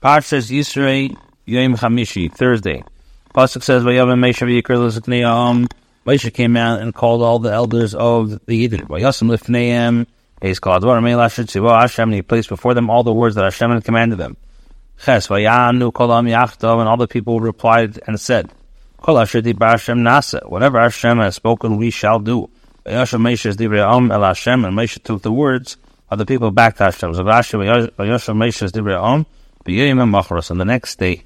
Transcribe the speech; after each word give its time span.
Parshas 0.00 0.48
Yisro 0.48 1.16
Yom 1.44 1.74
Chamishi, 1.74 2.32
Thursday. 2.32 2.84
Pasuk 3.34 3.64
says, 3.64 3.82
"Vayavim 3.82 4.20
Meisha 4.20 4.46
v'yikr 4.46 4.78
l'ziknei 4.78 5.66
Moshe 6.06 6.32
came 6.32 6.56
out 6.56 6.80
and 6.80 6.94
called 6.94 7.20
all 7.20 7.40
the 7.40 7.52
elders 7.52 7.96
of 7.96 8.30
the 8.46 8.54
Eden. 8.54 8.86
Vayasim 8.86 9.28
lifneihem. 9.28 10.06
He's 10.40 10.60
called 10.60 10.84
Dvar 10.84 11.00
Meilashir 11.02 11.46
Tzivo 11.46 11.76
Hashem, 11.76 12.10
and 12.10 12.14
he 12.14 12.22
placed 12.22 12.48
before 12.48 12.74
them 12.74 12.88
all 12.90 13.02
the 13.02 13.12
words 13.12 13.34
that 13.34 13.42
Hashem 13.42 13.72
had 13.72 13.84
commanded 13.84 14.18
them. 14.18 14.36
Ches 15.04 15.26
Vayanu 15.26 15.92
Kolam 15.92 16.30
Yachtov, 16.30 16.78
and 16.78 16.88
all 16.88 16.96
the 16.96 17.08
people 17.08 17.40
replied 17.40 17.98
and 18.06 18.20
said, 18.20 18.52
Kol 18.98 19.18
Asher 19.18 19.42
Hashem 19.42 19.98
Nasa. 19.98 20.48
Whatever 20.48 20.78
Hashem 20.78 21.18
has 21.18 21.34
spoken, 21.34 21.76
we 21.76 21.90
shall 21.90 22.20
do. 22.20 22.48
Vayashem 22.86 23.20
Meisha 23.20 23.52
Divrei 23.52 23.84
Om 23.84 24.12
El 24.12 24.22
Hashem, 24.22 24.64
and 24.64 24.78
Moshe 24.78 25.02
took 25.02 25.22
the 25.22 25.32
words 25.32 25.76
of 26.08 26.18
the 26.18 26.24
people 26.24 26.52
back 26.52 26.76
to 26.76 26.84
Hashem. 26.84 27.14
Zavashem 27.14 27.90
Vayashem 27.96 28.36
Meisha 28.36 28.70
Divrei 28.70 28.96
Om 28.96 29.26
Machras. 29.68 30.50
And 30.50 30.60
the 30.60 30.64
next 30.64 30.98
day, 30.98 31.24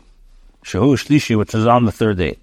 Shahu 0.65 0.97
Shlishi, 0.97 1.37
which 1.37 1.55
is 1.55 1.67
on 1.67 1.85
the 1.85 1.93
third 1.93 2.19
day, 2.19 2.39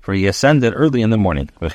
for 0.00 0.14
he 0.14 0.26
ascended 0.26 0.72
early 0.76 1.02
in 1.02 1.10
the 1.10 1.18
morning. 1.18 1.50
Then 1.58 1.70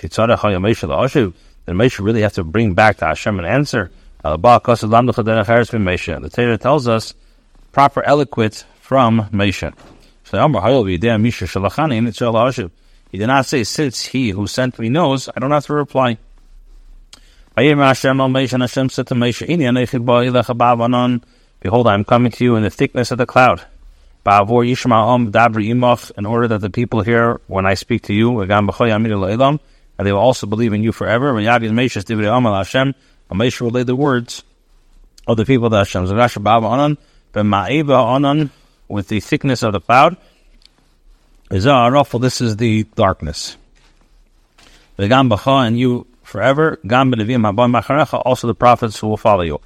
Moshe 1.77 2.03
really 2.03 2.21
have 2.21 2.33
to 2.33 2.43
bring 2.43 2.73
back 2.73 2.97
to 2.97 3.05
Hashem 3.05 3.39
an 3.39 3.45
answer. 3.45 3.91
The 4.23 4.37
Torah 6.33 6.57
tells 6.57 6.87
us 6.87 7.13
proper 7.71 8.03
eloquence 8.03 8.65
from 8.79 9.29
Moshe. 9.31 9.73
He 13.11 13.17
did 13.19 13.27
not 13.27 13.45
say, 13.45 13.63
since 13.63 14.05
he 14.05 14.29
who 14.29 14.47
sent 14.47 14.79
me 14.79 14.89
knows, 14.89 15.29
I 15.35 15.39
don't 15.39 15.51
have 15.51 15.65
to 15.67 15.73
reply. 15.73 16.17
Hashem 17.55 18.17
said 18.89 19.07
to 19.07 19.15
Moshe, 19.15 19.45
Behold, 21.65 21.87
I 21.87 21.95
am 21.95 22.05
coming 22.05 22.31
to 22.31 22.43
you 22.43 22.55
in 22.57 22.61
the 22.61 22.69
thickness 22.69 23.09
of 23.09 23.17
the 23.17 23.25
cloud. 23.25 23.59
In 24.23 26.25
order 26.27 26.47
that 26.47 26.61
the 26.61 26.69
people 26.69 27.01
hear 27.01 27.41
when 27.47 27.65
I 27.65 27.73
speak 27.73 28.03
to 28.03 28.13
you, 28.13 28.39
and 28.39 28.51
they 29.97 30.11
will 30.11 30.19
also 30.19 30.45
believe 30.45 30.73
in 30.73 30.83
you 30.83 30.91
forever. 30.91 31.33
Moshe 31.33 32.91
relayed 33.61 33.87
the 33.87 33.95
words 33.95 34.43
of 35.25 35.37
the 35.37 35.45
people 35.45 35.65
of 35.65 35.73
Hashem. 35.73 36.05
With 38.87 39.07
the 39.07 39.19
thickness 39.19 39.63
of 39.63 39.73
the 39.73 39.79
cloud. 39.79 40.17
This 41.49 42.41
is 42.41 42.57
the 42.57 42.83
darkness. 42.95 43.57
And 44.99 45.79
you 45.79 46.05
forever. 46.21 46.79
Also 46.83 48.45
the 48.45 48.55
prophets 48.55 48.99
who 48.99 49.07
will 49.07 49.17
follow 49.17 49.41
you 49.41 49.59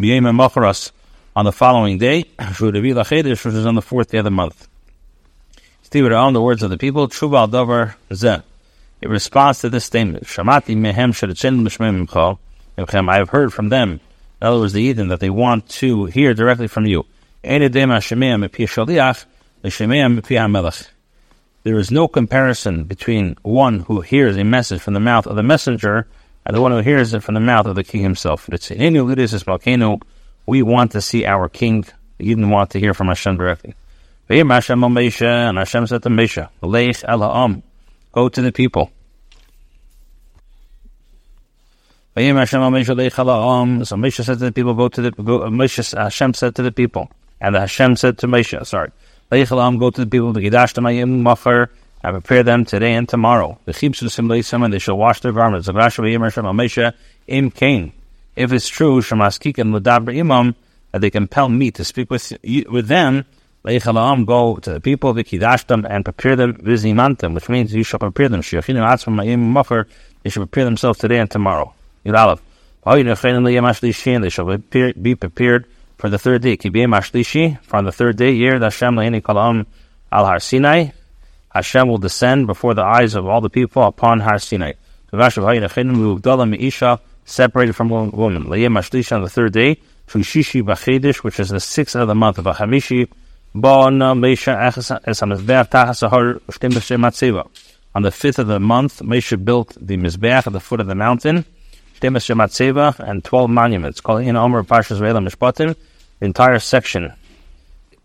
on 0.00 1.44
the 1.44 1.52
following 1.52 1.98
day, 1.98 2.20
which 2.38 2.60
is 2.60 3.66
on 3.66 3.74
the 3.74 3.82
fourth 3.82 4.10
day 4.12 4.18
of 4.18 4.24
the 4.24 4.30
month. 4.30 4.68
Steve 5.82 6.12
on 6.12 6.32
the 6.34 6.40
words 6.40 6.62
of 6.62 6.70
the 6.70 6.78
people, 6.78 7.08
Tshuva 7.08 7.50
Davar 7.50 7.96
Zeh. 8.10 8.44
In 9.02 9.10
response 9.10 9.60
to 9.62 9.68
this 9.68 9.84
statement, 9.84 10.22
Shamati 10.22 10.76
Mehem 10.76 11.12
I 13.08 13.16
have 13.16 13.28
heard 13.30 13.52
from 13.52 13.70
them, 13.70 13.98
in 14.40 14.46
other 14.46 14.60
words, 14.60 14.72
the 14.72 14.82
Eden, 14.82 15.08
that 15.08 15.18
they 15.18 15.30
want 15.30 15.68
to 15.70 16.04
hear 16.04 16.32
directly 16.32 16.68
from 16.68 16.86
you. 16.86 17.04
There 17.42 17.62
is 21.64 21.90
no 21.90 22.06
comparison 22.06 22.84
between 22.84 23.36
one 23.42 23.80
who 23.80 24.00
hears 24.02 24.36
a 24.36 24.44
message 24.44 24.80
from 24.80 24.94
the 24.94 25.00
mouth 25.00 25.26
of 25.26 25.34
the 25.34 25.42
messenger 25.42 26.06
and 26.48 26.56
the 26.56 26.62
one 26.62 26.72
who 26.72 26.78
hears 26.78 27.12
it 27.12 27.22
from 27.22 27.34
the 27.34 27.40
mouth 27.40 27.66
of 27.66 27.74
the 27.74 27.84
king 27.84 28.02
himself. 28.02 28.48
It's 28.48 28.70
in 28.70 28.94
Ludis 28.94 29.34
is 29.34 29.42
volcano. 29.42 30.00
We 30.46 30.62
want 30.62 30.92
to 30.92 31.02
see 31.02 31.26
our 31.26 31.50
king. 31.50 31.84
He 32.18 32.24
didn't 32.24 32.48
want 32.48 32.70
to 32.70 32.80
hear 32.80 32.94
from 32.94 33.08
Hashem 33.08 33.36
directly. 33.36 33.74
And 34.30 34.50
Hashem 34.50 35.86
said 35.86 36.02
to 36.02 36.08
Moshe, 36.08 37.62
Go 38.12 38.28
to 38.30 38.42
the 38.42 38.50
people. 38.50 38.90
So 42.16 42.22
Moshe 42.22 44.24
said 44.24 44.38
to 44.38 44.44
the 44.46 44.52
people, 44.52 44.74
go 44.74 44.88
to 44.88 45.02
the, 45.02 45.10
go, 45.10 45.50
Hashem 46.02 46.34
said 46.34 46.54
to 46.56 46.62
the 46.62 46.72
people, 46.72 47.10
and 47.40 47.54
Hashem 47.54 47.96
said 47.96 48.18
to 48.18 48.26
Moshe, 48.26 48.66
sorry, 48.66 48.90
go 49.30 49.90
to 49.90 50.04
the 50.04 50.06
people, 50.06 50.32
I 52.08 52.12
prepare 52.12 52.42
them 52.42 52.64
today 52.64 52.94
and 52.94 53.08
tomorrow. 53.08 53.58
The 53.66 53.72
and 54.52 54.72
they 54.72 54.78
shall 54.78 54.96
wash 54.96 55.20
their 55.20 55.32
garments. 55.32 55.68
Im 57.28 57.50
Cain 57.50 57.92
if 58.38 58.52
it's 58.52 58.68
true, 58.68 59.00
Shemaskik 59.00 59.58
and 59.58 59.74
Ludabra 59.74 60.16
Imam, 60.16 60.54
that 60.92 61.00
they 61.00 61.10
compel 61.10 61.48
me 61.48 61.72
to 61.72 61.84
speak 61.84 62.08
with 62.08 62.32
with 62.70 62.86
them, 62.86 63.24
go 63.64 64.56
to 64.62 64.72
the 64.74 64.80
people, 64.80 65.12
them 65.12 65.86
and 65.90 66.04
prepare 66.04 66.36
them, 66.36 66.54
vizimantam, 66.54 67.34
which 67.34 67.48
means 67.48 67.74
you 67.74 67.82
shall 67.82 67.98
prepare 67.98 68.28
them. 68.28 68.40
They 68.40 70.30
should 70.30 70.40
prepare 70.40 70.64
themselves 70.64 71.00
today 71.00 71.18
and 71.18 71.28
tomorrow. 71.28 71.74
They 72.04 72.12
shall 74.30 74.56
be 74.56 75.14
prepared 75.16 75.66
for 75.98 76.08
the 76.08 76.18
third 76.18 76.42
day. 76.42 76.56
From 76.56 77.84
the 77.84 77.92
third 77.92 78.16
day, 78.16 78.32
year, 78.32 78.60
Hashem 78.60 78.98
al 78.98 80.24
Har 80.24 80.38
Sinai. 80.38 80.90
Hashem 81.58 81.88
will 81.88 81.98
descend 81.98 82.46
before 82.46 82.72
the 82.74 82.84
eyes 82.84 83.16
of 83.16 83.26
all 83.26 83.40
the 83.40 83.50
people 83.50 83.82
upon 83.82 84.20
Har 84.20 84.38
Sinai 84.38 84.74
separated 87.24 87.72
from 87.74 87.88
woman. 87.88 88.44
Ashlish 88.44 89.10
on 89.12 89.22
the 89.22 89.28
third 89.28 89.52
day, 89.52 89.80
Shishishi 90.06 90.62
Bachedish, 90.62 91.16
which 91.24 91.40
is 91.40 91.48
the 91.48 91.58
sixth 91.58 91.96
of 91.96 92.06
the 92.06 92.14
month 92.14 92.38
of 92.38 92.44
Ahamishi, 92.44 93.08
On 93.54 93.98
the 98.02 98.12
fifth 98.12 98.38
of 98.38 98.46
the 98.46 98.60
month, 98.60 99.00
Mesha 99.00 99.44
built 99.44 99.76
the 99.80 99.96
Mizbeach 99.96 100.46
at 100.46 100.52
the 100.52 100.60
foot 100.60 100.78
of 100.80 100.86
the 100.86 100.94
mountain, 100.94 101.44
and 102.00 103.24
twelve 103.24 103.50
monuments. 103.50 104.00
Calling 104.00 104.28
in 104.28 104.36
Omer 104.36 104.62
Parshas 104.62 105.00
Ve'elam 105.00 105.26
Mishpatim. 105.28 105.74
The 106.20 106.26
entire 106.26 106.60
section 106.60 107.12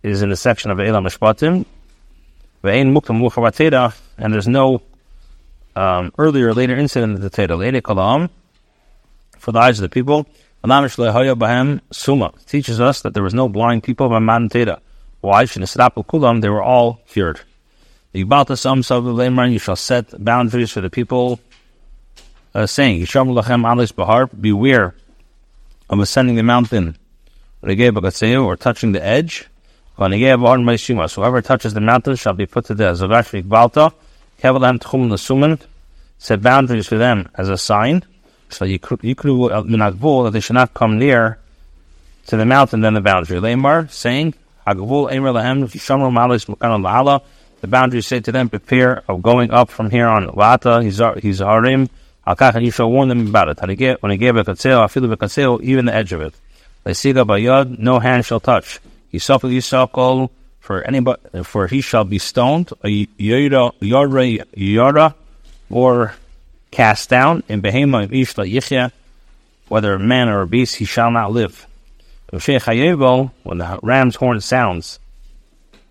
is 0.01 0.23
in 0.23 0.29
the 0.29 0.35
section 0.35 0.71
of 0.71 0.79
Ve'elam 0.79 1.05
Mishpatim. 1.05 1.65
And 2.63 4.33
there's 4.33 4.47
no 4.47 4.81
um, 5.75 6.13
earlier 6.17 6.47
or 6.47 6.53
later 6.53 6.75
incident 6.75 7.15
of 7.15 7.21
the 7.21 7.29
Teda. 7.29 8.29
For 9.37 9.51
the 9.51 9.59
eyes 9.59 9.79
of 9.79 9.83
the 9.83 9.89
people. 9.89 10.25
Suma 10.63 12.31
teaches 12.47 12.79
us 12.79 13.01
that 13.01 13.13
there 13.13 13.23
was 13.23 13.33
no 13.33 13.49
blind 13.49 13.83
people 13.83 14.07
by 14.07 14.19
Matan 14.19 14.47
Teda. 14.47 14.79
Why? 15.19 15.43
They 15.45 16.49
were 16.49 16.63
all 16.63 17.01
cured. 17.07 17.41
You 18.13 18.25
shall 19.59 19.75
set 19.75 20.23
boundaries 20.23 20.71
for 20.71 20.81
the 20.81 20.89
people, 20.89 21.39
uh, 22.55 22.65
saying, 22.65 23.05
Beware 23.05 24.95
of 25.89 25.99
ascending 25.99 26.35
the 26.35 26.43
mountain, 26.43 26.97
or 27.61 28.55
touching 28.55 28.91
the 28.93 29.03
edge. 29.03 29.47
Whoever 29.95 31.41
touches 31.41 31.73
the 31.73 31.81
mountain 31.81 32.15
shall 32.15 32.33
be 32.33 32.45
put 32.45 32.65
to 32.65 32.75
death. 32.75 32.97
Zagashvik 32.97 33.47
Balta, 33.47 33.93
Kevalam 34.41 34.79
Tchum 34.79 35.07
Nasuman, 35.09 35.59
set 36.17 36.41
boundaries 36.41 36.87
for 36.87 36.97
them 36.97 37.29
as 37.35 37.49
a 37.49 37.57
sign. 37.57 38.03
So 38.49 38.65
you 38.65 38.79
could 38.79 38.99
uh, 39.03 39.61
that 39.61 40.29
they 40.33 40.39
should 40.39 40.53
not 40.53 40.73
come 40.73 40.97
near 40.97 41.37
to 42.27 42.37
the 42.37 42.45
mountain 42.45 42.81
than 42.81 42.93
the 42.93 43.01
boundary. 43.01 43.39
Lamar 43.39 43.87
saying, 43.89 44.33
Hagavul 44.65 45.11
Emer 45.11 45.29
Lahem, 45.29 45.65
Shamro 45.65 46.11
Malis 46.11 46.45
Mukan 46.45 46.85
Allah. 46.85 47.21
The 47.61 47.67
boundaries 47.67 48.07
say 48.07 48.19
to 48.19 48.31
them, 48.31 48.49
prepare 48.49 49.03
of 49.07 49.21
going 49.21 49.51
up 49.51 49.69
from 49.69 49.89
here 49.89 50.07
on. 50.07 50.27
Lata, 50.27 50.81
he's 50.83 50.99
harim. 51.39 51.89
And 52.25 52.65
you 52.65 52.71
shall 52.71 52.89
warn 52.89 53.09
them 53.09 53.27
about 53.27 53.49
it. 53.49 54.01
When 54.01 54.11
he 54.11 54.17
gave 54.17 54.37
a 54.37 54.43
katseo, 54.43 54.81
I 54.81 54.87
feel 54.87 55.11
a 55.11 55.61
even 55.61 55.85
the 55.85 55.93
edge 55.93 56.13
of 56.13 56.21
it. 56.21 56.33
Lesiga 56.85 57.25
bayad, 57.25 57.77
no 57.79 57.99
hand 57.99 58.25
shall 58.25 58.39
touch. 58.39 58.79
Yisafel 59.13 59.53
yisakol, 59.53 60.29
for 60.59 60.81
anybody, 60.81 61.43
for 61.43 61.67
he 61.67 61.81
shall 61.81 62.03
be 62.03 62.17
stoned, 62.17 62.71
yara, 62.83 63.71
yara, 63.79 65.15
or 65.69 66.15
cast 66.71 67.09
down, 67.09 67.43
in 67.47 67.61
behema 67.61 68.11
ish 68.11 68.33
yichya, 68.33 68.91
whether 69.67 69.93
a 69.93 69.99
man 69.99 70.29
or 70.29 70.41
a 70.41 70.47
beast, 70.47 70.75
he 70.75 70.85
shall 70.85 71.11
not 71.11 71.31
live. 71.31 71.67
When 72.29 72.39
the 72.39 73.79
ram's 73.83 74.15
horn 74.15 74.41
sounds 74.41 74.99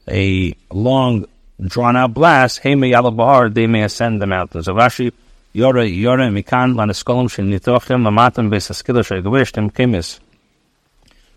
a 0.08 0.54
long, 0.70 1.26
drawn 1.60 1.96
out 1.96 2.14
blast, 2.14 2.62
Hema 2.62 2.90
Yalabahar, 2.90 3.54
they 3.54 3.68
may 3.68 3.82
ascend 3.84 4.20
the 4.20 4.26
mountains. 4.26 4.66
of 4.66 4.76
Rashi, 4.76 5.12
Yora, 5.54 5.88
Yora, 5.88 6.30
Mikan, 6.32 6.74
Lanaskolim, 6.74 7.28
Shinitochim, 7.28 8.02
Lamatam, 8.02 8.50
Besaskila, 8.50 9.04
Shagavishtim, 9.04 9.72
Kimis. 9.72 10.18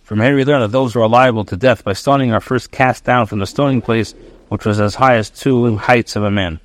From 0.06 0.22
here 0.22 0.36
we 0.36 0.46
learn 0.46 0.62
that 0.62 0.72
those 0.72 0.94
who 0.94 1.02
are 1.02 1.10
liable 1.10 1.44
to 1.46 1.58
death 1.58 1.84
by 1.84 1.94
stoning 1.94 2.32
are 2.32 2.40
first 2.40 2.70
cast 2.70 3.06
down 3.06 3.26
from 3.26 3.40
the 3.40 3.48
stoning 3.48 3.82
place, 3.82 4.14
which 4.50 4.64
was 4.64 4.80
as 4.80 4.94
high 4.94 5.16
as 5.16 5.32
two 5.32 5.78
heights 5.78 6.16
of 6.16 6.24
a 6.24 6.30
man. 6.30 6.60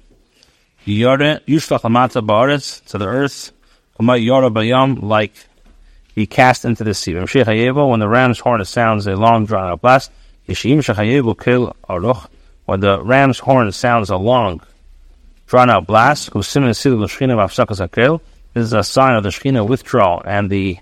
To 0.84 0.92
the 0.92 1.06
earth, 3.06 3.52
Bayam, 3.98 5.02
like 5.02 5.32
he 6.14 6.26
cast 6.26 6.66
into 6.66 6.84
the 6.84 6.92
sea. 6.92 7.14
When 7.14 8.00
the 8.00 8.08
ram's 8.08 8.40
horn 8.40 8.62
sounds 8.66 9.06
a 9.06 9.16
long 9.16 9.46
drawn 9.46 9.72
out 9.72 9.80
blast, 9.80 10.12
when 10.46 10.56
the 12.80 13.02
ram's 13.02 13.38
horn 13.38 13.72
sounds 13.72 14.10
a 14.10 14.18
long 14.18 14.60
drawn 15.46 15.70
out 15.70 15.86
blast, 15.86 16.30
this 16.34 16.56
is 16.56 16.66
a 18.74 18.84
sign 18.84 19.14
of 19.14 19.22
the 19.22 19.30
Shekhinah 19.30 19.66
withdrawal 19.66 20.22
and 20.26 20.50
the 20.50 20.76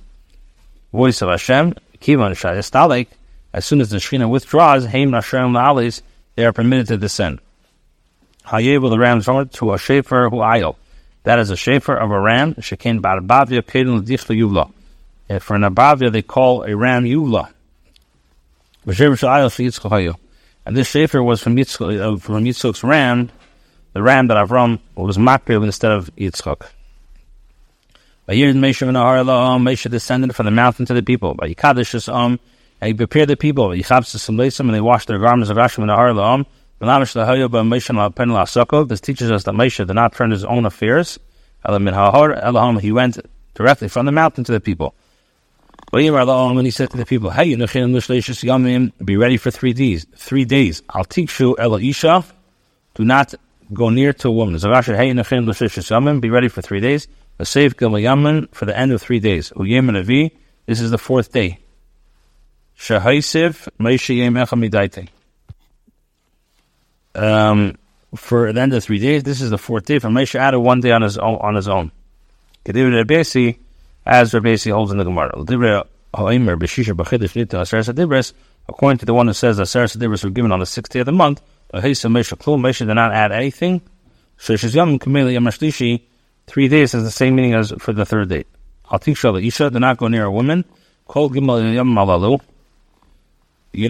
voice 0.92 1.22
of 1.22 1.28
Hashem. 1.28 1.74
As 2.00 3.64
soon 3.64 3.80
as 3.80 3.90
the 3.90 3.96
Shekhinah 3.96 4.28
withdraws, 4.28 4.86
they 6.36 6.44
are 6.44 6.52
permitted 6.52 6.86
to 6.88 6.96
descend. 6.96 7.40
Hayevel 8.44 8.90
the 8.90 8.98
ram's 8.98 9.26
horn 9.26 9.48
to 9.48 9.72
a 9.72 9.78
shafer 9.78 10.30
who 10.30 10.36
ayel. 10.36 10.76
That 11.24 11.38
is 11.38 11.50
a 11.50 11.56
shafer 11.56 11.94
of 11.94 12.10
a 12.10 12.18
ram. 12.18 12.54
Shekin 12.54 13.00
barbavia 13.00 13.62
kedin 13.62 14.00
l'dichla 14.00 14.34
yuvla. 14.38 15.42
For 15.42 15.56
an 15.56 15.62
abavia, 15.62 16.10
they 16.10 16.22
call 16.22 16.62
a 16.62 16.74
ram 16.74 17.04
yuvla. 17.04 17.50
And 20.64 20.76
this 20.76 20.88
shafer 20.88 21.22
was 21.22 21.42
uh, 21.42 21.44
from 21.44 21.56
Yitzchak's 21.56 22.82
ram, 22.82 23.30
the 23.92 24.02
ram 24.02 24.28
that 24.28 24.36
Avram 24.38 24.78
was 24.94 25.18
makriv 25.18 25.64
instead 25.64 25.92
of 25.92 26.10
Yitzchak. 26.16 26.68
By 28.28 28.34
years 28.34 28.54
Moshe 28.54 28.86
and 28.86 28.94
Moshe 28.94 29.90
descended 29.90 30.36
from 30.36 30.44
the 30.44 30.52
mountain 30.52 30.84
to 30.84 30.92
the 30.92 31.02
people. 31.02 31.32
By 31.32 31.48
Yikadish 31.48 32.12
um, 32.12 32.38
and 32.78 32.88
he 32.88 32.92
prepared 32.92 33.30
the 33.30 33.38
people. 33.38 33.68
Yichabs 33.68 34.60
and 34.60 34.74
they 34.74 34.80
washed 34.82 35.08
their 35.08 35.18
garments 35.18 35.48
of 35.48 35.56
Rashim 35.56 35.78
and 35.78 35.90
Ahar 35.90 36.44
this 38.88 39.00
teaches 39.00 39.30
us 39.30 39.44
that 39.44 39.54
Moshe 39.54 39.78
did 39.78 39.94
not 39.94 40.12
turn 40.12 40.30
his 40.30 40.44
own 40.44 40.66
affairs. 40.66 41.18
He 42.82 42.92
went 42.92 43.18
directly 43.54 43.88
from 43.88 44.04
the 44.04 44.12
mountain 44.12 44.44
to 44.44 44.52
the 44.52 44.60
people. 44.60 44.94
When 45.88 46.64
he 46.66 46.70
said 46.70 46.90
to 46.90 46.98
the 46.98 47.06
people, 47.06 47.30
"Hey, 47.30 47.56
be 47.56 49.16
ready 49.16 49.36
for 49.38 49.50
three 49.50 49.72
days. 49.72 50.06
Three 50.14 50.44
days. 50.44 50.82
I'll 50.90 51.04
teach 51.04 51.40
you 51.40 51.56
Isha. 51.56 52.24
Do 52.94 53.04
not 53.06 53.34
go 53.72 53.88
near 53.88 54.12
to 54.12 54.28
a 54.28 54.30
woman. 54.30 56.20
Be 56.20 56.30
ready 56.30 56.48
for 56.48 56.60
three 56.60 56.80
days. 56.80 57.08
A 57.38 57.44
safe 57.44 57.74
for 57.76 58.64
the 58.64 58.76
end 58.76 58.92
of 58.92 59.00
three 59.00 59.20
days. 59.20 59.52
This 59.54 60.80
is 60.80 60.90
the 60.90 60.98
fourth 60.98 61.32
day. 61.32 61.58
Shahaisiv 62.76 63.68
Echamidaite 63.80 65.08
um, 67.18 67.76
for 68.14 68.52
the 68.52 68.60
end 68.60 68.72
of 68.72 68.82
three 68.84 68.98
days. 68.98 69.22
This 69.22 69.40
is 69.40 69.50
the 69.50 69.58
fourth 69.58 69.84
day. 69.84 69.98
For 69.98 70.08
Moshe 70.08 70.34
added 70.34 70.60
one 70.60 70.80
day 70.80 70.92
on 70.92 71.02
his 71.02 71.18
own. 71.18 71.36
On 71.36 71.54
his 71.54 71.68
own. 71.68 71.92
Rebesi, 72.64 73.58
as 74.04 74.32
Rebesi 74.32 74.72
holds 74.72 74.92
in 74.92 74.98
the 74.98 75.04
Gemara. 75.04 75.32
According 78.70 78.98
to 78.98 79.06
the 79.06 79.14
one 79.14 79.26
who 79.26 79.32
says 79.32 79.56
that 79.56 79.64
Saras 79.64 79.96
Adibris 79.96 80.24
were 80.24 80.30
given 80.30 80.52
on 80.52 80.60
the 80.60 80.66
sixth 80.66 80.92
day 80.92 81.00
of 81.00 81.06
the 81.06 81.12
month, 81.12 81.40
Moshe 81.72 82.78
did 82.78 82.94
not 82.94 83.12
add 83.12 83.32
anything. 83.32 83.80
Three 86.48 86.68
days 86.68 86.92
has 86.92 87.04
the 87.04 87.10
same 87.10 87.36
meaning 87.36 87.52
as 87.52 87.74
for 87.78 87.92
the 87.92 88.06
third 88.06 88.30
day. 88.30 88.44
Al 88.90 88.98
Isha 89.04 89.70
did 89.70 89.80
not 89.80 89.98
go 89.98 90.08
near 90.08 90.24
a 90.24 90.32
woman. 90.32 90.64
You're 91.14 91.28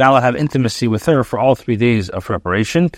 not 0.01 0.11
allowed 0.11 0.19
to 0.19 0.27
have 0.27 0.35
intimacy 0.35 0.89
with 0.89 1.07
her 1.07 1.23
for 1.23 1.39
all 1.39 1.55
three 1.55 1.77
days 1.77 2.09
of 2.09 2.25
preparation. 2.25 2.91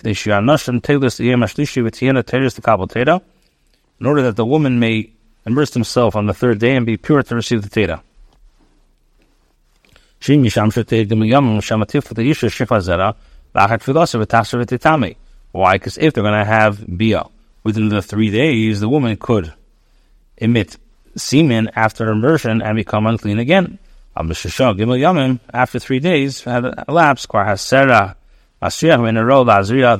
In 4.01 4.07
order 4.07 4.23
that 4.23 4.37
the 4.37 4.47
woman 4.47 4.81
may 4.81 5.11
immerse 5.45 5.75
himself 5.75 6.17
on 6.17 6.25
the 6.25 6.33
third 6.33 6.59
day 6.59 6.75
and 6.75 6.87
be 6.87 6.97
pure 6.97 7.23
to 7.23 7.35
receive 7.35 7.61
the 7.61 7.69
Teda. 7.69 8.01
Why? 15.53 15.75
Because 15.75 15.99
if 15.99 16.15
they're 16.15 16.23
going 16.23 16.33
to 16.33 16.45
have 16.45 16.97
Bia 16.97 17.25
within 17.63 17.89
the 17.89 18.03
three 18.03 18.31
days, 18.31 18.81
the 18.81 18.89
woman 18.89 19.17
could 19.17 19.53
emit 20.37 20.77
semen 21.17 21.71
after 21.75 22.11
immersion 22.11 22.63
and 22.63 22.77
become 22.77 23.07
unclean 23.07 23.39
again. 23.39 23.79
After 24.17 25.79
three 25.79 26.01
days 26.01 26.43
had 26.43 26.65
elapsed, 26.89 27.29
the 27.29 28.15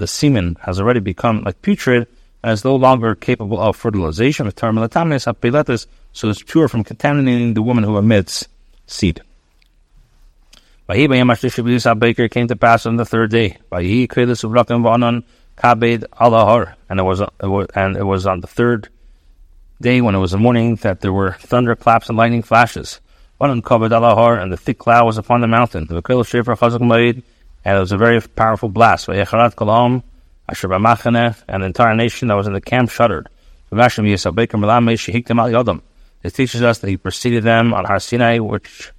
semen 0.07 0.57
has 0.61 0.81
already 0.81 1.01
become 1.01 1.43
like 1.45 1.63
putrid 1.63 2.09
and 2.43 2.53
is 2.53 2.65
no 2.65 2.77
longer 2.77 3.15
capable 3.15 3.61
of 3.61 3.77
fertilization. 3.77 4.51
So 6.13 6.29
it's 6.29 6.43
pure 6.43 6.69
from 6.69 6.85
contaminating 6.85 7.55
the 7.55 7.63
woman 7.63 7.85
who 7.85 7.97
emits 7.99 8.49
seed. 8.87 9.23
Came 10.89 12.49
to 12.49 12.57
pass 12.57 12.87
on 12.87 12.97
the 12.97 13.05
third 13.05 13.31
day. 13.31 13.59
And 15.63 15.83
it 15.83 17.03
was 17.03 17.21
and 17.75 17.97
it 17.97 18.05
was 18.05 18.27
on 18.27 18.41
the 18.41 18.47
third 18.47 18.89
day 19.81 20.01
when 20.01 20.15
it 20.15 20.19
was 20.19 20.31
the 20.31 20.39
morning 20.39 20.77
that 20.77 21.01
there 21.01 21.13
were 21.13 21.33
thunderclaps 21.33 22.09
and 22.09 22.17
lightning 22.17 22.43
flashes. 22.43 23.01
One 23.39 23.51
uncovered 23.51 23.93
Alahar, 23.93 24.43
and 24.43 24.53
the 24.53 24.57
thick 24.57 24.79
cloud 24.79 25.07
was 25.07 25.19
upon 25.19 25.41
the 25.41 25.47
mountain. 25.47 25.87
The 25.87 26.03
Vakil 26.03 26.25
Shifra 26.25 26.59
Chazak 26.59 26.87
Maid, 26.87 27.23
and 27.65 27.77
it 27.77 27.81
was 27.81 27.93
a 27.93 27.97
very 27.97 28.21
powerful 28.21 28.69
blast. 28.69 29.07
Vayecharat 29.07 29.55
Kalam, 29.55 30.03
Asher 30.49 30.69
Bamachane, 30.69 31.37
and 31.49 31.63
the 31.63 31.67
entire 31.67 31.95
nation 31.95 32.29
that 32.29 32.35
was 32.35 32.47
in 32.47 32.53
the 32.53 32.61
camp 32.61 32.91
shuddered. 32.91 33.29
It 33.73 33.77
teaches 36.35 36.63
us 36.63 36.79
that 36.81 36.89
he 36.89 36.97
preceded 36.97 37.45
them 37.45 37.73
on 37.73 37.85
Har 37.85 38.01
Sinai, 38.01 38.41
which 38.41 38.93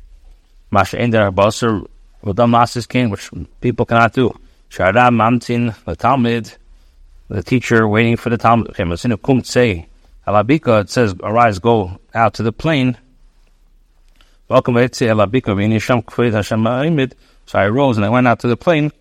Masha 0.72 1.00
Ender 1.00 1.32
Basar 1.32 1.86
Vadam 2.24 2.50
Masis 2.50 2.88
King, 2.88 3.10
which 3.10 3.30
people 3.60 3.86
cannot 3.86 4.14
do. 4.14 4.34
Shadam 4.72 5.16
Mamtin, 5.16 5.76
the 5.84 5.96
Talmud, 5.98 6.54
the 7.28 7.44
teacher 7.44 7.86
waiting 7.86 8.16
for 8.16 8.30
the 8.30 8.38
Talmud. 8.38 8.74
Alabika, 10.26 10.82
it 10.82 10.90
says, 10.90 11.14
arise, 11.22 11.60
go 11.60 12.00
out 12.14 12.36
to 12.36 12.44
the 12.44 12.54
plain. 12.54 12.98
Welcome 14.48 14.76
So 14.76 14.88
I 17.60 17.68
rose 17.68 17.98
and 17.98 18.06
I 18.06 18.10
went 18.10 18.30
out 18.30 18.40
to 18.40 18.48
the 18.48 18.56
plain, 18.56 18.94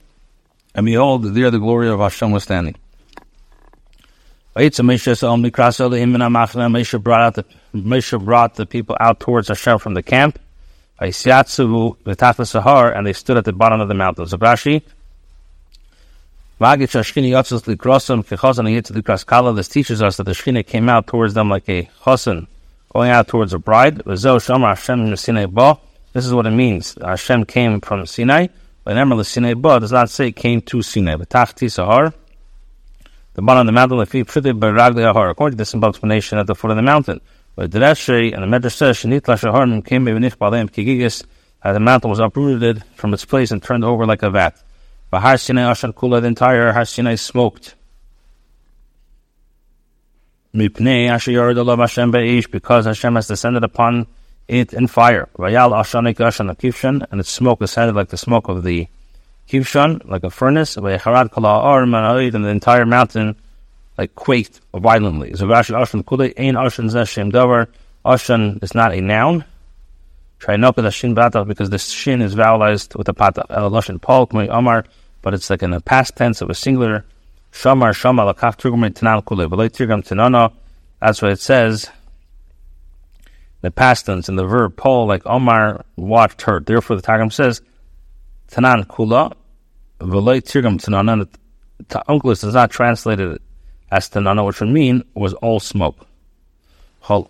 and 0.75 0.87
behold, 0.87 1.23
there 1.23 1.53
the 1.53 1.61
glory 1.61 1.89
of 1.89 2.01
Hashem 2.01 2.33
was 2.33 2.43
standing. 2.43 2.75
Moshe 4.57 5.15
brought 7.01 7.21
out 7.21 7.37
the 7.37 7.45
Moshe 7.73 8.25
brought 8.25 8.57
the 8.57 8.67
people 8.67 8.97
out 8.99 9.21
towards 9.21 9.47
Hashem 9.47 9.79
from 9.79 9.95
the 9.95 10.03
camp. 10.03 10.41
And 10.99 11.07
they 11.07 11.13
stood 13.13 13.37
at 13.37 13.45
the 13.45 13.53
bottom 13.53 13.81
of 13.81 13.87
the 13.87 13.95
mountain. 13.95 14.25
Zabrashi. 14.25 14.83
This 16.61 16.69
teaches 16.69 16.95
us 20.03 20.19
that 20.19 20.25
the 20.25 20.35
Shekhinah 20.35 20.67
came 20.67 20.91
out 20.91 21.07
towards 21.07 21.33
them 21.33 21.49
like 21.49 21.67
a 21.71 21.89
chosin, 22.03 22.49
going 22.93 23.11
out 23.11 23.29
towards 23.29 23.55
a 23.55 23.59
bride. 23.59 24.03
This 24.05 24.27
is 24.27 24.49
what 26.35 26.47
it 26.47 26.51
means. 26.51 26.99
Hashem 27.01 27.47
came 27.47 27.81
from 27.81 28.05
Sinai. 28.05 28.49
But 28.85 28.99
Emerald 28.99 29.27
Sinai 29.27 29.55
does 29.55 29.91
not 29.91 30.11
say 30.11 30.33
came 30.33 30.61
to 30.61 30.83
Sinai. 30.83 31.17
But 31.17 31.31
Sahar, 31.31 32.13
the 33.33 33.41
bottom 33.41 33.61
of 33.61 33.67
the 33.67 33.73
mountain, 33.73 33.99
according 35.31 35.53
to 35.53 35.57
this 35.57 35.71
simple 35.71 35.89
explanation 35.89 36.37
at 36.37 36.47
the 36.47 36.55
foot 36.55 36.73
of 36.73 36.77
the 36.77 36.83
mountain. 36.83 37.23
But 37.57 37.71
the 37.71 37.87
and 37.87 37.97
the 37.97 38.47
Medrash 38.47 38.73
says, 38.73 38.99
Shinit 38.99 39.23
Lashahar 39.23 39.83
came 39.87 40.05
Bevinich 40.05 40.37
Balem 40.37 40.69
Kigigis, 40.69 41.25
the 41.63 41.81
mountain 41.81 42.11
was 42.11 42.19
uprooted 42.19 42.85
from 42.97 43.15
its 43.15 43.25
place 43.25 43.51
and 43.51 43.63
turned 43.63 43.83
over 43.83 44.05
like 44.05 44.23
a 44.23 44.29
vat. 44.29 44.63
But 45.11 45.21
Har 45.23 45.37
Sinai 45.37 45.63
Ashan 45.63 45.93
Kula, 45.93 46.21
the 46.21 46.29
entire 46.29 46.73
Har 46.73 46.85
Sinai 46.85 47.17
smoked. 47.17 47.75
Because 50.53 50.85
Hashem 52.87 53.15
has 53.15 53.29
descended 53.29 53.65
upon 53.65 54.07
it 54.47 54.73
in 54.73 54.87
fire. 54.87 55.29
Vayal 55.37 55.73
Ashanik 55.73 56.17
Ashan 56.17 56.55
Kivshan, 56.57 57.07
And 57.11 57.21
its 57.21 57.31
smoke 57.31 57.61
ascended 57.61 57.97
like 57.97 58.09
the 58.09 58.17
smoke 58.17 58.49
of 58.49 58.63
the 58.63 58.89
kivshon, 59.49 60.09
like 60.09 60.23
a 60.25 60.31
furnace. 60.31 60.77
And 60.77 60.87
the 60.87 62.49
entire 62.49 62.87
mountain 62.87 63.37
like 63.99 64.15
quaked 64.15 64.61
violently. 64.73 65.33
Ashan 65.33 66.05
Kula, 66.05 66.33
Ain 66.37 66.55
Ashan 66.55 66.91
Zashem 66.91 67.33
Davar. 67.33 67.67
Ashan 68.05 68.63
is 68.63 68.75
not 68.75 68.95
a 68.95 69.01
noun. 69.01 69.45
Try 70.39 70.57
not 70.57 70.75
with 70.77 70.87
a 70.87 70.91
shin 70.91 71.15
batach 71.15 71.47
because 71.47 71.69
the 71.69 71.79
shin 71.79 72.23
is 72.23 72.35
vowelized 72.35 72.97
with 72.97 73.09
a 73.09 73.13
patach. 73.13 73.45
But 75.23 75.35
it's 75.35 75.51
like 75.51 75.63
in 75.63 75.71
the 75.71 75.81
past 75.81 76.17
tense 76.17 76.41
of 76.41 76.51
a 76.51 76.55
singular 76.55 77.05
Shamar 77.53 77.95
Shama 77.95 78.33
Lakach 78.33 78.57
Turgum 78.57 78.89
Tanan 78.91 79.25
Kule 79.27 79.49
Tirgam 79.69 80.05
Tanana. 80.05 80.53
That's 81.01 81.21
what 81.21 81.33
it 81.33 81.41
says. 81.41 81.91
The 83.61 83.71
past 83.71 84.07
tense 84.07 84.29
and 84.29 84.39
the 84.39 84.47
verb 84.47 84.77
Paul 84.77 85.07
like 85.07 85.27
Omar 85.27 85.85
watched 85.97 86.43
her. 86.43 86.61
Therefore, 86.61 86.97
the 86.97 87.03
Targum 87.03 87.31
says 87.31 87.61
Tanan 88.51 88.87
Kula 88.87 89.35
V'loy 90.01 90.41
Tirgam 90.41 90.81
Tanana. 90.83 91.27
Onkelos 91.89 92.45
is 92.45 92.55
not 92.55 92.71
translated 92.71 93.41
as 93.91 94.09
Tanana, 94.09 94.45
which 94.45 94.61
would 94.61 94.69
mean 94.69 95.03
was 95.15 95.35
all 95.35 95.61
smoke. 95.61 96.07
And 97.09 97.27
all 97.27 97.29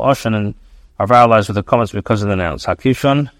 Oshan 0.00 0.54
are 0.98 1.06
vowelized 1.06 1.48
with 1.48 1.54
the 1.54 1.62
comments 1.62 1.92
because 1.92 2.22
of 2.22 2.28
the 2.28 2.36
nouns. 2.36 2.64
Hakishon, 2.66 3.30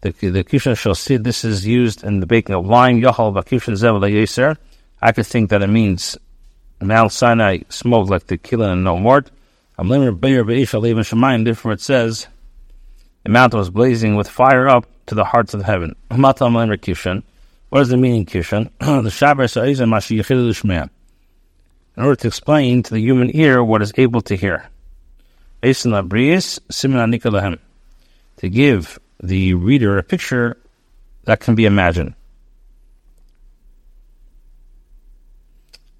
the, 0.00 0.10
the 0.10 0.44
Kishon 0.44 0.76
shall 0.76 0.94
see 0.94 1.16
this 1.16 1.44
is 1.44 1.66
used 1.66 2.04
in 2.04 2.20
the 2.20 2.26
baking 2.26 2.54
of 2.54 2.66
wine. 2.66 3.00
Yachal 3.00 3.34
Vakishon 3.34 3.74
Zevel 3.74 4.00
Yeser. 4.10 4.56
I 5.00 5.12
could 5.12 5.26
think 5.26 5.50
that 5.50 5.62
it 5.62 5.68
means 5.68 6.18
Mount 6.80 7.12
Sinai 7.12 7.60
smoked 7.68 8.10
like 8.10 8.26
the 8.26 8.38
and 8.60 8.84
no 8.84 8.98
more. 8.98 9.24
Therefore 9.78 11.72
it 11.72 11.80
says 11.80 12.26
the 13.22 13.30
mountain 13.30 13.58
was 13.58 13.70
blazing 13.70 14.16
with 14.16 14.28
fire 14.28 14.68
up 14.68 14.86
to 15.06 15.14
the 15.14 15.24
hearts 15.24 15.54
of 15.54 15.64
heaven. 15.64 15.96
What 16.08 16.36
does 17.80 17.92
it 17.92 17.96
mean 17.96 18.14
in 18.14 18.26
Kishan? 18.26 18.70
the 18.78 19.10
Shmea. 19.10 20.90
In 21.96 22.02
order 22.02 22.16
to 22.16 22.28
explain 22.28 22.82
to 22.82 22.94
the 22.94 23.00
human 23.00 23.34
ear 23.34 23.64
what 23.64 23.80
is 23.82 23.92
able 23.96 24.20
to 24.22 24.36
hear. 24.36 24.68
To 25.62 25.74
give 28.50 28.98
the 29.26 29.54
reader 29.54 29.98
a 29.98 30.02
picture 30.02 30.56
that 31.24 31.40
can 31.40 31.54
be 31.54 31.64
imagined. 31.64 32.14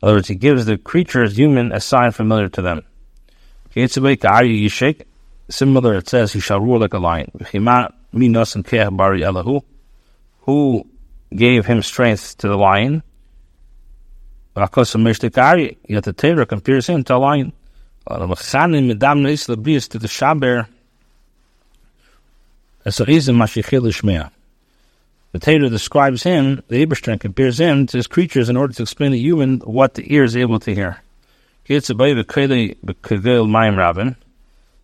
In 0.03 0.09
other 0.09 0.17
words, 0.17 0.29
he 0.29 0.35
gives 0.35 0.67
the 0.67 0.79
creatures 0.79 1.37
human 1.37 1.73
a 1.73 1.81
sign 1.81 2.13
familiar 2.13 2.49
to 2.51 2.63
them. 2.63 2.83
Similar, 5.49 5.95
it 5.97 6.09
says, 6.09 6.33
he 6.33 6.41
shall 6.41 6.61
rule 6.61 6.81
like 6.81 6.95
a 6.95 6.99
lion. 6.99 7.31
Who 10.41 10.87
gave 11.35 11.67
him 11.67 11.83
strength 11.83 12.39
to 12.39 12.49
the 12.49 12.57
lion? 12.57 13.03
Yet 14.55 16.05
the 16.05 16.13
Torah 16.17 16.47
compares 16.47 16.87
him 16.87 17.05
to 17.05 17.17
a 17.17 17.19
lion. 17.19 17.53
To 18.09 18.27
the 18.27 18.35
Shaber, 20.09 20.67
the 25.33 25.41
Torah 25.41 25.69
describes 25.69 26.23
him, 26.23 26.63
the 26.69 26.87
Eibershter 26.87 27.21
compares 27.21 27.61
him 27.61 27.87
to 27.89 27.99
his 27.99 28.07
creatures 28.07 28.49
in 28.49 28.57
order 28.57 28.73
to 28.73 28.83
explain 28.83 29.11
to 29.11 29.19
human 29.19 29.59
what 29.61 29.93
the 29.95 30.15
ear 30.15 30.25
is 30.25 30.35
able 30.37 30.59
to 30.61 30.75
hear. 30.75 31.03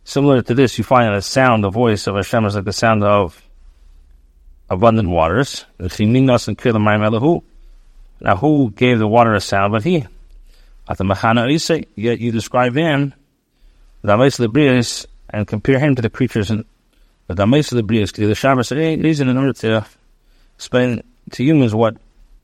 Similar 0.05 0.43
to 0.43 0.55
this, 0.55 0.77
you 0.79 0.85
find 0.85 1.15
the 1.15 1.23
sound, 1.23 1.65
the 1.65 1.71
voice 1.71 2.07
of 2.07 2.17
Hashem 2.17 2.45
is 2.45 2.55
like 2.57 2.65
the 2.65 2.73
sound 2.73 3.05
of 3.05 3.41
abundant 4.69 5.09
waters. 5.09 5.65
Now, 5.79 5.89
who 8.37 8.71
gave 8.73 8.99
the 8.99 9.09
water 9.09 9.35
a 9.35 9.41
sound 9.41 9.73
but 9.73 9.85
he? 9.85 10.05
Yet 11.95 12.19
you 12.19 12.33
describe 12.33 12.75
him, 12.75 13.15
and 14.03 15.47
compare 15.47 15.79
him 15.79 15.95
to 15.95 16.03
the 16.03 16.11
creatures 16.11 16.51
in 16.51 16.65
the 17.35 17.47
most 17.47 17.73
of 17.73 17.77
the 17.77 17.83
Brias, 17.83 18.13
the 18.13 18.35
Shabbos 18.35 18.73
eh, 18.73 18.97
reason 18.97 19.29
in 19.29 19.37
order 19.37 19.53
to 19.55 19.87
explain 20.57 21.03
to 21.33 21.45
humans 21.45 21.75
what 21.75 21.97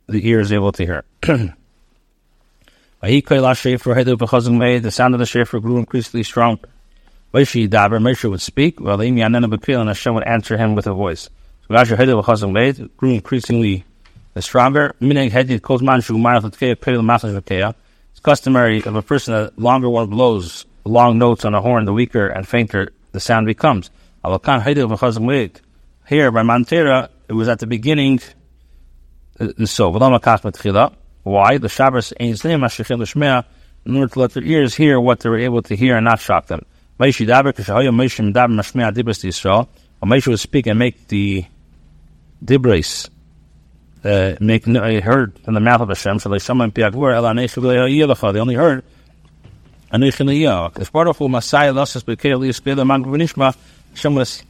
the 0.07 0.26
ear 0.26 0.40
is 0.40 0.52
able 0.52 0.73
to 0.73 0.85
hear. 0.85 1.04
the 4.78 4.90
sound 4.90 5.14
of 5.14 5.21
the 5.21 5.26
shofar 5.26 5.61
grew 5.61 5.78
increasingly 5.78 6.25
strong. 6.25 6.59
Moshe 7.33 8.28
would 8.28 8.40
speak, 8.40 8.80
while 8.80 9.00
and 9.00 9.88
Hashem 9.88 10.14
would 10.14 10.25
answer 10.25 10.57
him 10.57 10.75
with 10.75 10.87
a 10.87 10.95
voice. 10.95 11.28
grew 11.68 13.11
increasingly 13.12 13.85
uh, 14.35 14.40
stronger. 14.40 14.95
It's 18.11 18.21
customary 18.23 18.83
of 18.83 18.97
a 18.97 19.02
person 19.02 19.35
that 19.35 19.59
longer 19.59 19.90
one 19.90 20.09
blows 20.09 20.66
long 20.85 21.18
notes 21.18 21.45
on 21.45 21.54
a 21.54 21.61
horn, 21.61 21.85
the 21.85 21.92
weaker 21.92 22.26
and 22.26 22.49
fainter 22.49 22.92
the 23.12 23.21
sound 23.21 23.47
becomes. 23.47 23.90
Here 24.25 24.39
by 26.31 26.43
Mantera, 26.43 27.09
it 27.29 27.33
was 27.33 27.49
at 27.49 27.59
the 27.59 27.67
beginning. 27.67 28.21
Uh, 29.39 29.67
so, 29.67 29.91
why 31.23 31.59
the 31.59 31.69
Shabbos 31.69 32.13
ain't 32.19 32.45
in 32.45 33.97
order 33.97 34.13
to 34.13 34.21
let 34.21 34.33
their 34.33 34.43
ears 34.43 34.75
hear 34.75 35.01
what 35.01 35.21
they 35.21 35.29
were 35.29 35.39
able 35.39 35.63
to 35.63 35.77
hear 35.77 35.97
and 35.97 36.05
not 36.05 36.21
shock 36.21 36.47
them. 36.47 36.65
Moshe 37.01 37.27
would 40.29 40.41
speak 40.41 40.67
and 40.67 40.79
make 40.79 41.09
the 41.09 41.45
dibris 42.45 43.09
uh, 44.05 44.37
make 44.41 44.69
uh, 44.69 45.01
heard 45.01 45.39
from 45.41 45.55
the 45.55 45.61
mouth 45.61 45.81
of 45.81 45.89
Hashem. 45.89 46.21
So 46.21 46.29
they 46.29 46.39
summon 46.39 46.71
anei 46.71 48.33
They 48.33 48.41
only 48.41 48.55
heard 48.55 48.85
anei 49.93 50.13
chiniyah. 50.13 50.79
As 50.79 50.91
part 50.91 51.09
of 51.09 51.19
who 51.19 51.29
Messiah 51.29 51.73
losses 51.73 52.05
bekel 52.05 52.47
yispil 52.47 52.81
among 52.81 53.05
v'nishma. 53.05 53.47
Hashem 53.47 53.78
was 54.05 54.43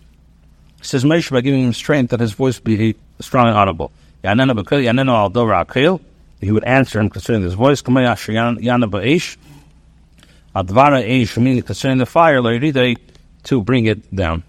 says 0.80 1.04
Moshe 1.04 1.30
by 1.30 1.40
giving 1.40 1.64
him 1.64 1.72
strength 1.72 2.10
that 2.10 2.20
his 2.20 2.32
voice 2.32 2.60
be 2.60 2.94
strong 3.20 3.48
and 3.48 3.56
audible. 3.56 3.90
He 4.22 4.28
would 6.52 6.64
answer 6.64 7.00
him 7.00 7.10
concerning 7.10 7.42
his 7.42 7.54
voice. 7.54 7.82
Advara 7.82 8.16
concerning 11.64 11.98
the 11.98 12.06
fire, 12.06 12.40
lady 12.40 12.70
they 12.70 12.96
to 13.44 13.62
bring 13.62 13.86
it 13.86 14.14
down. 14.14 14.42